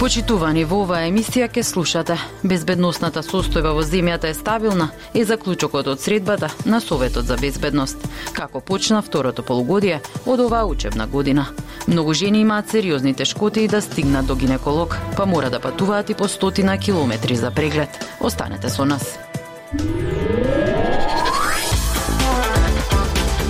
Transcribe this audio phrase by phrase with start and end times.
[0.00, 2.14] Почитувани во оваа емисија ке слушате.
[2.40, 8.08] Безбедносната состојба во земјата е стабилна и заклучокот од средбата на Советот за безбедност.
[8.32, 11.44] Како почна второто полугодие од оваа учебна година.
[11.86, 16.14] Многу жени имаат сериозни тешкоти и да стигнат до гинеколог, па мора да патуваат и
[16.14, 18.00] по стотина километри за преглед.
[18.20, 19.18] Останете со нас.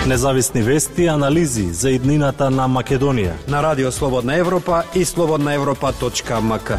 [0.06, 3.34] Независни вести и анализи за иднината на Македонија.
[3.48, 6.72] На Радио Слободна Европа и слободнаевропа.мк.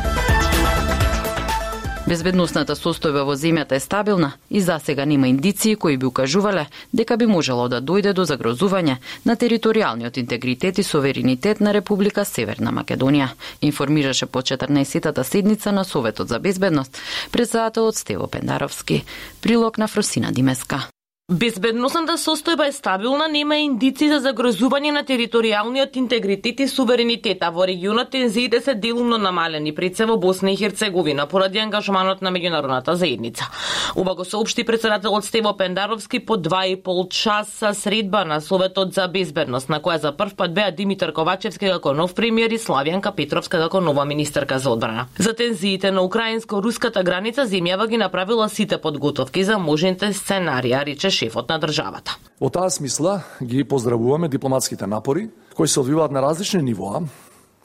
[2.08, 7.18] Безбедносната состојба во земјата е стабилна и за сега нема индиции кои би укажувале дека
[7.18, 13.30] би можело да дојде до загрозување на територијалниот интегритет и суверенитет на Република Северна Македонија,
[13.62, 16.98] информираше по 14-тата седница на Советот за безбедност
[17.32, 19.06] председателот Стево Пендаровски.
[19.42, 20.88] Прилог на Фросина Димеска.
[21.32, 28.10] Безбедносната состојба е стабилна, нема индици за загрозување на територијалниот интегритет и суверенитета во регионот
[28.12, 33.48] тензиите се делумно намалени пред се во Босна и Херцеговина поради ангажманот на меѓународната заедница.
[33.96, 39.08] Ова го соопшти председателот Стево Пендаровски по два и пол часа средба на Советот за
[39.08, 43.58] безбедност, на која за прв пат беа Димитар Ковачевски како нов премиер и Славјанка Петровска
[43.58, 45.08] како нова министерка за одбрана.
[45.18, 51.50] За тензиите на украинско-руската граница земјава ги направила сите подготовки за можните сценарија, рече шефот
[51.50, 52.18] на државата.
[52.42, 57.04] Во таа смисла ги поздравуваме дипломатските напори кои се одвиваат на различни нивоа,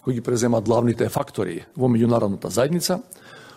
[0.04, 3.00] кои ги преземаат главните фактори во меѓународната заедница,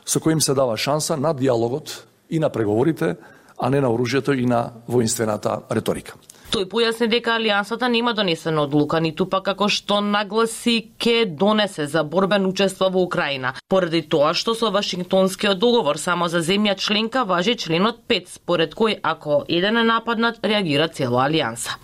[0.05, 3.15] со кои им се дава шанса на диалогот и на преговорите,
[3.59, 6.15] а не на оружјето и на воинствената реторика.
[6.49, 12.01] Тој појасни дека Алијансата нема донесена одлука, ниту па како што нагласи ке донесе за
[12.03, 13.51] борбен учество во Украина.
[13.69, 18.97] Поради тоа што со Вашингтонскиот договор само за земја членка важи членот 5, според кој
[19.03, 21.77] ако еден е нападнат, реагира цела Алијанса.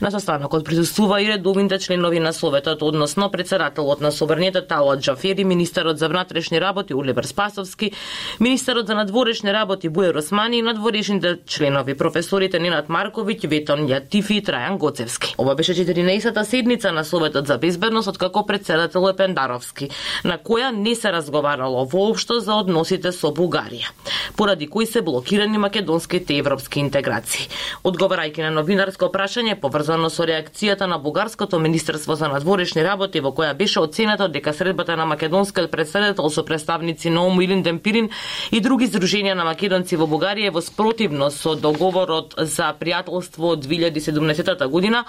[0.00, 5.98] На состанокот присуствува и редовните членови на Советот, односно председателот на Собранието Тала Джафери, министерот
[5.98, 7.92] за внатрешни работи Улибер Спасовски,
[8.40, 14.42] министерот за надворешни работи Буер Османи и надворешните членови професорите Нинат Марковиќ, Ветон Тифи и
[14.42, 15.34] Трајан Гоцевски.
[15.38, 19.88] Ова беше 14-та седница на Советот за безбедност од како председател е Пендаровски,
[20.24, 23.90] на која не се разговарало воопшто за односите со Бугарија,
[24.36, 27.48] поради кои се блокирани македонските европски интеграции.
[27.84, 33.54] Одговарајќи на новинарско прашање поврзано со реакцијата на бугарското министерство за надворешни работи во која
[33.54, 38.10] беше оценето дека средбата на македонскиот председател со представници на ОМУ Илин Демпирин
[38.52, 43.95] и други здруженија на македонци во Бугарија во спротивност со договорот за пријателство од 2000.
[44.00, 45.04] 2017 година,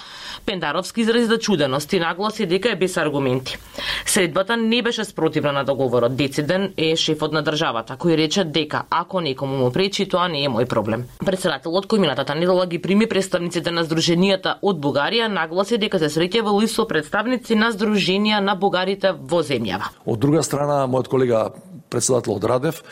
[0.45, 3.57] Пендаровски изрази зачуденост и нагласи дека е без аргументи.
[4.05, 6.15] Средбата не беше спротивна на договорот.
[6.15, 10.49] Дециден е шефот на државата, кој рече дека ако некому му пречи, тоа не е
[10.49, 11.05] мој проблем.
[11.25, 16.63] Председателот кој минатата недела ги прими представниците на здруженијата од Бугарија, нагласи дека се среќавал
[16.63, 19.91] и со представници на здруженија на бугарите во земјава.
[20.05, 21.51] Од друга страна, мојот колега
[21.89, 22.83] председателот Радев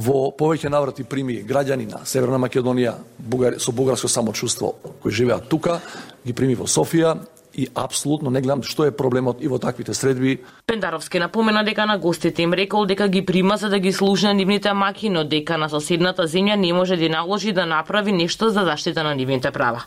[0.00, 5.80] во повеќе наврати прими граѓани на Северна Македонија бугар, со бугарско самочувство кои живеат тука,
[6.24, 7.18] ги прими во Софија
[7.54, 10.38] и апсолутно не гледам што е проблемот и во таквите средби.
[10.66, 14.34] Пендаровски напомена дека на гостите им рекол дека ги прима за да ги служи на
[14.34, 18.64] нивните маки, но дека на соседната земја не може да наложи да направи нешто за
[18.64, 19.84] заштита на нивните права.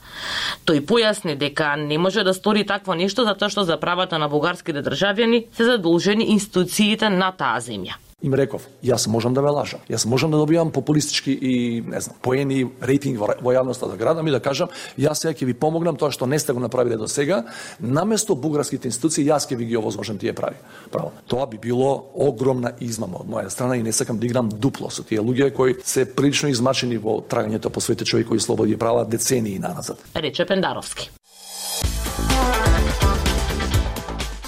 [0.65, 4.83] Тој појасни дека не може да стори такво нешто затоа што за правата на бугарските
[4.83, 10.05] државјани се задолжени институциите на таа земја им реков, јас можам да ве лажам, јас
[10.07, 14.31] можам да добивам популистички и, не знам, поени, рейтинг во, во јавноста да градам и
[14.31, 17.43] да кажам, јас сега ќе ви помогнам тоа што не сте го направиле до сега,
[17.79, 20.55] наместо бугарските институции, јас ќе ви ги овозможам тие прави.
[20.91, 21.11] Право.
[21.27, 25.03] Тоа би било огромна измама од моја страна и не сакам да играм дупло со
[25.03, 29.59] тие луѓе кои се прилично измачени во трагањето по своите човекови слободи и права децении
[29.59, 29.99] назад.
[30.15, 31.11] Рече Пендаровски.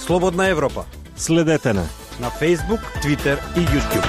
[0.06, 0.84] Слободна Европа.
[1.16, 1.84] Следете на
[2.20, 4.06] на Facebook, Twitter и YouTube.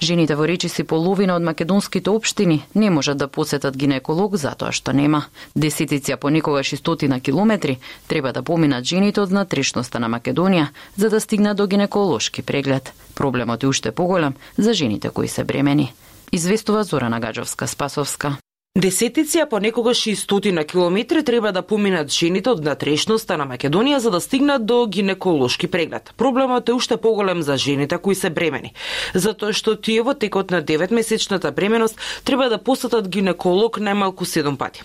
[0.00, 5.26] Жените во речиси половина од македонските општини не можат да посетат гинеколог затоа што нема.
[5.56, 11.20] Десетиција понекогаш и стотина километри треба да поминат жените од внатрешноста на Македонија за да
[11.20, 12.92] стигнат до гинеколошки преглед.
[13.14, 15.92] Проблемот е уште поголем за жените кои се бремени.
[16.32, 18.36] Известува Зорана Гаджовска Спасовска.
[18.78, 24.10] Десетици, а понекогаш и стотина километри треба да поминат жените од натрешноста на Македонија за
[24.14, 26.12] да стигнат до гинеколошки преглед.
[26.16, 28.70] Проблемот е уште поголем за жените кои се бремени,
[29.14, 34.82] затоа што тие во текот на 9-месечната бременост треба да посетат гинеколог најмалку 7 пати.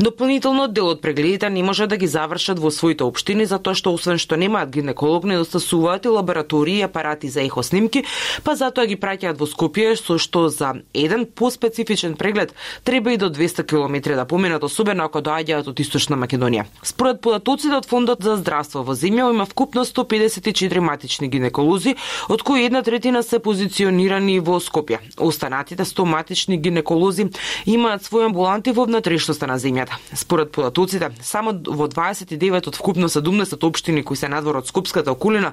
[0.00, 4.16] Дополнително дел од прегледите не може да ги завршат во своите општини затоа што освен
[4.16, 8.06] што немаат гинеколог недостасуваат и лаборатории и апарати за ехоснимки,
[8.40, 13.33] па затоа ги праќаат во Скопје со што за еден поспецифичен преглед треба и до
[13.34, 16.64] 200 км да поминат, особено ако доаѓаат од Источна Македонија.
[16.82, 21.96] Според податоците од Фондот за здравство во земја има вкупно 154 матични гинеколози,
[22.28, 25.00] од кои една третина се позиционирани во Скопје.
[25.18, 27.28] Останатите 100 матични гинеколози
[27.66, 29.98] имаат своји амбуланти во внатрешноста на земјата.
[30.14, 35.52] Според податоците, само во 29 од вкупно 70 општини кои се надвор од Скопската околина,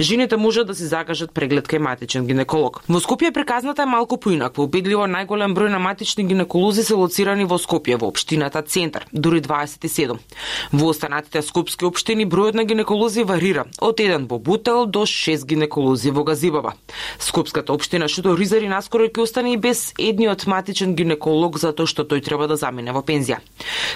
[0.00, 2.82] жените можат да си закажат преглед кај матичен гинеколог.
[2.88, 4.64] Во Скопје приказната е малку поинаква.
[4.64, 10.18] Убедливо најголем број на матични гинеколози се лоцирани во Скопје, во општината Центар, дури 27.
[10.72, 16.10] Во останатите скопски општини бројот на гинеколози варира од еден во Бутел до 6 гинеколози
[16.10, 16.74] во Газибава.
[17.18, 22.24] Скопската општина што Ризари наскоро ќе остане и без едниот матичен гинеколог затоа што тој
[22.24, 23.38] треба да замине во пензија.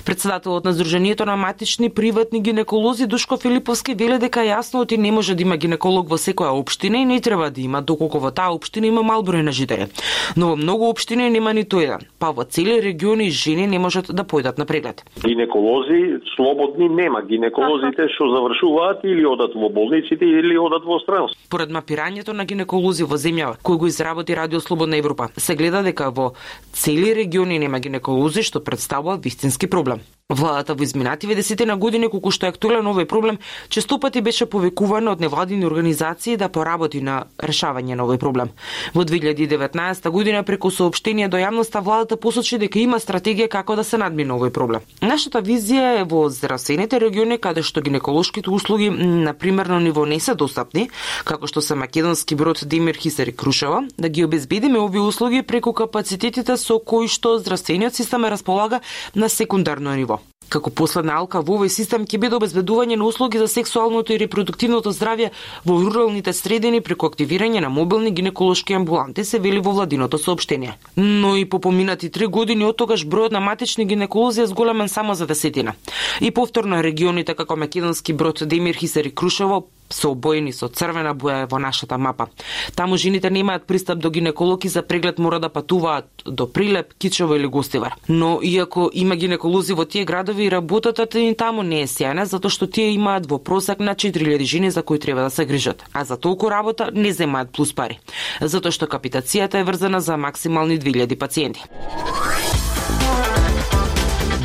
[0.05, 5.35] Председателот на Сдруженијето на матични приватни гинеколози Душко Филиповски веле дека јасно оти не може
[5.35, 8.87] да има гинеколог во секоја општина и не треба да има доколку во таа општина
[8.87, 9.89] има мал број на жители.
[10.37, 14.07] Но во многу општини нема ниту еден, па во цели регион региони жени не можат
[14.11, 15.05] да појдат на преглед.
[15.23, 17.23] Гинеколози слободни нема.
[17.23, 21.39] Гинеколозите што завршуваат или одат во болниците или одат во странство.
[21.51, 26.11] Поред мапирањето на гинеколози во земјава, кој го изработи Радио Слободна Европа, се гледа дека
[26.11, 26.33] во
[26.73, 30.03] цели региони нема гинеколози што представува вистински проблем.
[30.29, 33.37] Владата во изминативе десетина години колку што е актуелен овој проблем,
[33.71, 38.51] често пати беше повекувана од невладини организации да поработи на решавање на овој проблем.
[38.91, 44.03] Во 2019 година преку соопштение до јавноста владата посочи дека има стратегија како да се
[44.03, 44.83] надмине овој проблем.
[45.01, 50.35] Нашата визија е во здравствените региони каде што гинеколошките услуги на примерно ниво не се
[50.35, 50.91] достапни,
[51.23, 55.73] како што се македонски брод Демир Хисер и Крушева, да ги обезбедиме овие услуги преку
[55.73, 58.81] капацитетите со кои што здравствениот систем располага
[59.15, 60.16] на секундарно ниво.
[60.49, 64.93] Како последна алка во овој систем ќе биде обезбедување на услуги за сексуалното и репродуктивното
[64.95, 65.33] здравје
[65.65, 70.77] во руралните средини преку активирање на мобилни гинеколошки амбуланти, се вели во владиното соопштение.
[70.97, 75.15] Но и по поминати три години од тогаш бројот на матични гинеколози е зголемен само
[75.15, 75.75] за десетина.
[76.21, 81.47] И повторно регионите како Македонски брод Демир Хисер и Крушево се обоени со црвена боја
[81.51, 82.29] во нашата мапа.
[82.75, 87.35] Таму жените немаат пристап до гинеколог и за преглед мора да патуваат до Прилеп, Кичево
[87.35, 87.95] или Гостивар.
[88.09, 92.67] Но иако има гинеколози во тие градови, работата ни таму не е сјајна затоа што
[92.67, 96.17] тие имаат во просек на 4000 жени за кои треба да се грижат, а за
[96.17, 98.01] толку работа не земаат плюс пари,
[98.41, 101.65] затоа што капитацијата е врзана за максимални 2000 пациенти.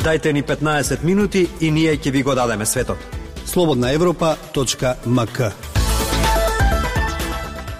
[0.04, 3.21] Дайте ни 15 минути и ние ќе ви го дадеме светот.
[3.52, 5.38] Слободна Европа.мк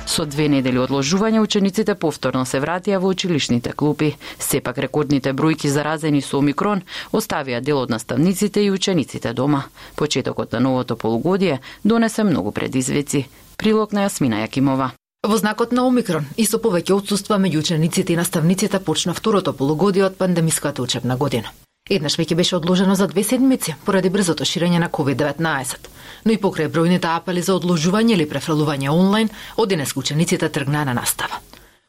[0.06, 4.10] Со две недели одложување учениците повторно се вратија во училишните клупи.
[4.36, 6.82] Сепак рекордните бројки заразени со омикрон
[7.12, 9.62] оставија дел од наставниците и учениците дома.
[9.96, 13.24] Почетокот на новото полугодие донесе многу предизвици.
[13.56, 14.90] Прилог на Јасмина Јакимова.
[15.24, 20.04] Во знакот на Омикрон и со повеќе отсуства меѓу учениците и наставниците почна второто полугодие
[20.04, 21.48] од пандемиската учебна година.
[21.92, 25.88] Еднаш веќе беше одложено за две седмици поради брзото ширење на COVID-19.
[26.24, 29.28] Но и покрај бројните апели за одложување или префрлување онлайн,
[29.60, 31.42] од денес учениците тргнаа на настава.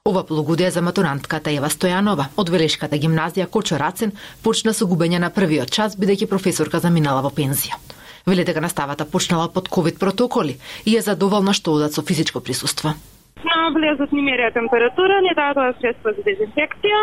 [0.04, 4.12] Ова полугодие за матурантката Ева Стојанова од Велешката гимназија Кочо Рацин
[4.44, 7.80] почна со губење на првиот час бидејќи професорка заминала во пензија.
[8.28, 12.92] Веле дека наставата почнала под ковид протоколи и е задоволна што одат со физичко присуство.
[13.48, 17.00] На влезот ни мерија температура, ни дадоа средства за дезинфекција,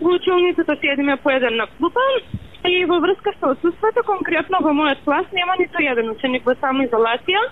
[0.00, 2.00] во училницата седиме по еден на клупа
[2.64, 7.42] и во врска со отсутството, конкретно во мојот клас нема ниту еден ученик во самоизолација,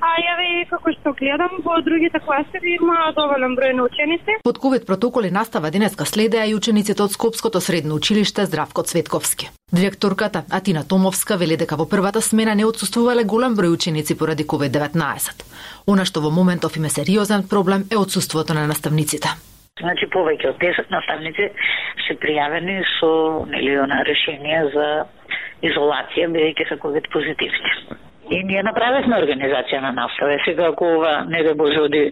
[0.00, 4.38] а јаве како што гледам во другите класи има доволен број на ученици.
[4.44, 9.50] Под ковид протоколи настава денеска следеа и учениците од Скопското средно училиште Здравко Цветковски.
[9.72, 15.44] Директорката Атина Томовска вели дека во првата смена не отсуствувале голем број ученици поради COVID-19.
[15.86, 19.28] Она што во моментов име сериозен проблем е отсуството на наставниците.
[19.80, 21.48] Значи повеќе од 10 наставници
[22.06, 23.12] се пријавени со
[23.50, 24.88] нели она решение за
[25.62, 27.72] изолација бидејќи се ковид позитивни.
[28.30, 30.38] И ние направивме организација на настава.
[30.44, 32.10] Сега ако ова не да Боже оди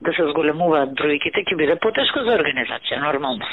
[0.00, 3.46] да се зголемуваат бројките, ќе биде потешко за организација, нормално.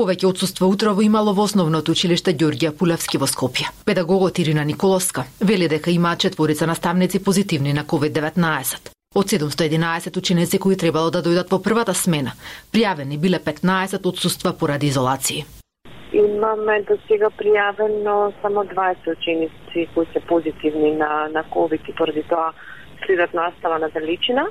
[0.00, 3.68] Повеќе отсутство утрово имало во основното училиште Ѓорѓија Пулевски во Скопје.
[3.86, 8.92] Педагогот Ирина Николовска вели дека имаат четворица наставници позитивни на COVID-19.
[9.14, 12.32] Од 711 ученици кои требало да дојдат во првата смена,
[12.72, 15.44] пријавени биле 15 одсуства поради изолации.
[16.12, 22.22] Имаме до сега пријавено само 20 ученици кои се позитивни на, на COVID и поради
[22.22, 22.52] тоа
[23.06, 24.46] следат настава на далечина.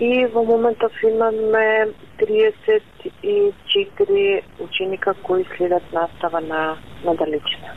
[0.00, 1.88] И во моментов имаме
[2.18, 7.74] 34 ученика кои следат настава на, на далечина.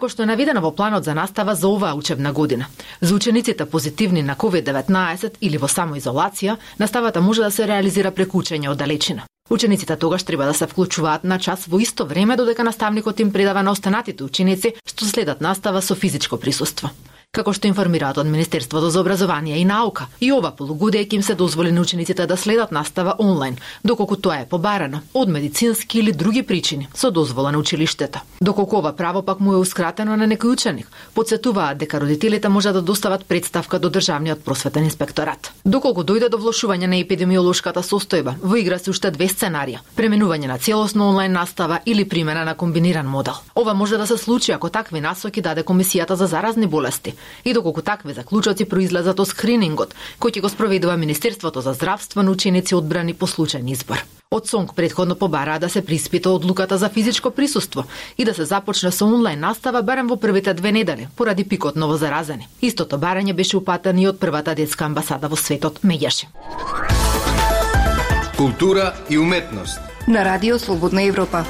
[0.00, 2.68] Како што е наведено во планот за настава за оваа учебна година,
[3.02, 8.70] за учениците позитивни на COVID-19 или во самоизолација, наставата може да се реализира преку учење
[8.72, 9.28] од далечина.
[9.50, 13.62] Учениците тогаш треба да се вклучуваат на час во исто време додека наставникот им предава
[13.62, 16.90] на останатите ученици што следат настава со физичко присуство.
[17.30, 21.34] Како што информираат од Министерството за образование и наука, и ова полугодие ќе им се
[21.38, 26.42] дозволи на учениците да следат настава онлайн, доколку тоа е побарано од медицински или други
[26.42, 28.18] причини со дозвола на училиштето.
[28.40, 32.82] Доколку ова право пак му е ускратено на некој ученик, подсетуваат дека родителите може да
[32.82, 35.52] достават представка до државниот просветен инспекторат.
[35.64, 40.58] Доколку дојде до влошување на епидемиолошката состојба, во игра се уште две сценарија: преминување на
[40.58, 43.38] целосно онлайн настава или примена на комбиниран модел.
[43.54, 47.82] Ова може да се случи ако такви насоки даде Комисијата за заразни болести, и доколку
[47.82, 53.14] такви заклучоци произлезат од скринингот, кој ќе го спроведува Министерството за здравство на ученици одбрани
[53.14, 54.04] по случајен избор.
[54.30, 57.84] Од СОНК предходно побараа да се приспита одлуката за физичко присуство
[58.18, 62.48] и да се започне со онлайн настава барем во првите две недели, поради пикот новозаразени.
[62.62, 66.30] Истото барање беше упатено и од првата детска амбасада во светот Меѓаше.
[68.36, 71.44] Култура и уметност на Радио Слободна Европа.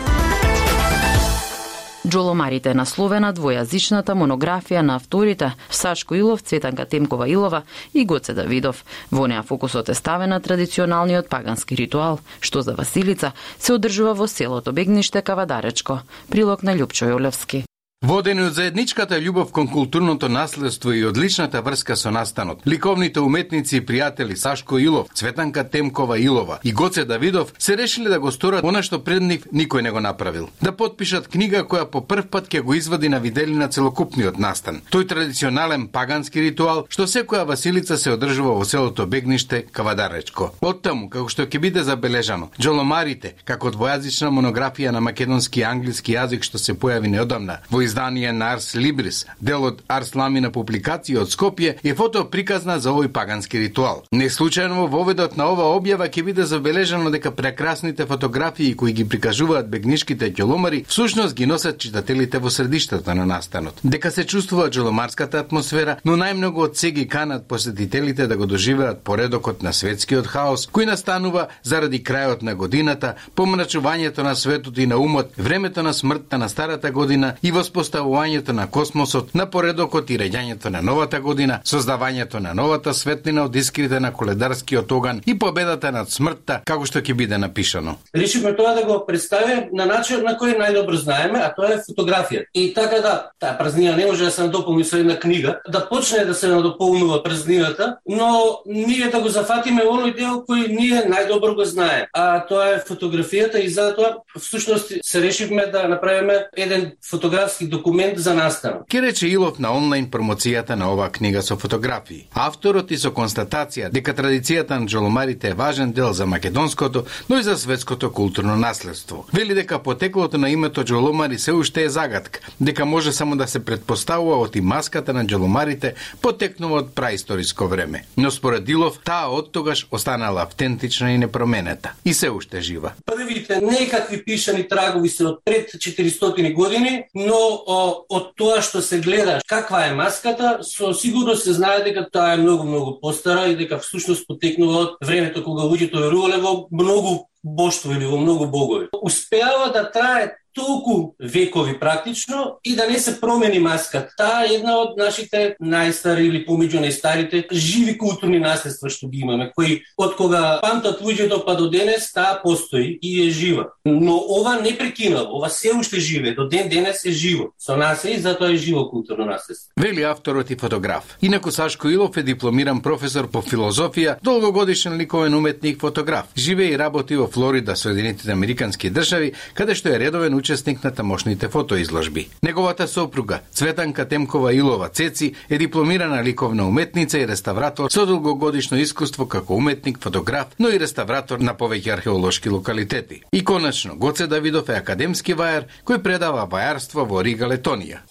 [2.11, 7.63] Джоломарите насловена двојазичната монографија на авторите Сашко Илов, Цветанка Темкова Илова
[7.95, 8.83] и Гоце Давидов.
[9.13, 14.27] Во неа фокусот е ставен на традиционалниот пагански ритуал, што за Василица се одржува во
[14.27, 16.03] селото Бегниште Кавадаречко.
[16.31, 17.70] Прилог на Лјупчо Јолевски.
[18.01, 23.81] Водени од заедничката љубов кон културното наследство и одличната врска со настанот, ликовните уметници и
[23.85, 28.81] пријатели Сашко Илов, Цветанка Темкова Илова и Гоце Давидов се решили да го сторат она
[28.83, 30.49] што пред нив никој не го направил.
[30.63, 34.81] Да подпишат книга која по прв пат ќе го извади на виделина целокупниот настан.
[34.91, 40.55] Тој традиционален пагански ритуал што секоја Василица се одржува во селото Бегниште, Кавадаречко.
[40.63, 46.17] Од таму, како што ќе биде забележано, Джоломарите, како двојазична монографија на македонски и англиски
[46.17, 51.25] јазик што се појави неодамна во издание на Арс Либрис, дел од Арс Ламина публикација
[51.25, 54.05] од Скопје, е фото приказна за овој пагански ритуал.
[54.15, 59.71] Неслучајно во воведот на ова објава ќе биде забележано дека прекрасните фотографии кои ги прикажуваат
[59.71, 63.81] бегнишките ѓоломари всушност ги носат читателите во средиштата на настанот.
[63.83, 69.63] Дека се чувствува ѓоломарската атмосфера, но најмногу од сеги канат посетителите да го доживеат поредокот
[69.67, 75.35] на светскиот хаос кој настанува заради крајот на годината, помрачувањето на светот и на умот,
[75.39, 80.69] времето на смртта на старата година и во воспоставувањето на космосот, на поредокот и реѓањето
[80.71, 86.11] на новата година, создавањето на новата светлина од искрите на коледарскиот оган и победата над
[86.11, 87.97] смртта, како што ќе биде напишано.
[88.15, 92.45] Решивме тоа да го представиме на начин на кој најдобро знаеме, а тоа е фотографија.
[92.55, 96.25] И така да, таа празнина не може да се надополни со една книга, да почне
[96.25, 101.65] да се надополнува празнината, но ние да го зафатиме оној дел кој ние најдобро го
[101.65, 108.19] знаеме, а тоа е фотографијата и затоа всушност се решивме да направиме еден фотографски документ
[108.19, 108.79] за настава.
[108.89, 112.27] Ке рече Илов на онлайн промоцијата на оваа книга со фотографии.
[112.35, 117.43] Авторот и со констатација дека традицијата на джоломарите е важен дел за македонското, но и
[117.43, 119.27] за светското културно наследство.
[119.33, 123.65] Вели дека потеклото на името джоломари се уште е загадка, дека може само да се
[123.65, 128.05] предпоставува од и маската на джоломарите потекнува од праисториско време.
[128.17, 132.93] Но според Илов, таа од тогаш останала автентична и непроменета и се уште жива.
[133.07, 139.01] Првите некакви пишани трагови се од пред 400 години, но о, од тоа што се
[139.01, 143.57] гледа каква е маската, со сигурност се знае дека таа е многу многу постара и
[143.57, 148.89] дека всушност потекнува од времето кога луѓето верувале во многу боштво или во многу богови.
[149.03, 154.09] Успеава да трае толку векови практично и да не се промени маската.
[154.17, 159.51] Таа е една од нашите најстари или помеѓу најстарите живи културни наследства што ги имаме,
[159.55, 163.71] кои од кога памтат луѓето па до денес таа постои и е жива.
[163.85, 167.51] Но ова не прекинува, ова се уште живе, до ден денес е живо.
[167.59, 169.73] Со нас е и затоа е живо културно наследство.
[169.77, 171.17] Вели авторот и фотограф.
[171.23, 176.27] Инаку Сашко Илов е дипломиран професор по филозофија, долгогодишен ликовен уметник фотограф.
[176.37, 181.49] Живе и работи во Флорида, Соединетите Американски држави, каде што е редовен учесник на тамошните
[181.49, 182.29] фотоизложби.
[182.43, 189.29] Неговата сопруга, Цветанка Темкова Илова Цеци, е дипломирана ликовна уметница и реставратор со долгогодишно искуство
[189.29, 193.23] како уметник, фотограф, но и реставратор на повеќе археолошки локалитети.
[193.33, 198.03] И конечно, Гоце Давидов е академски вајар кој предава вајарство во Рига, Летонија.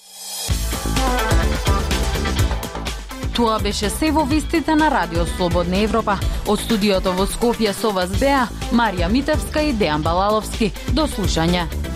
[3.36, 6.17] Тоа беше се во вистите на Радио Слободна Европа.
[6.48, 10.72] Од студиото во Скопје со вас беа Марија Митевска и Дејан Балаловски.
[10.96, 11.88] До слушање.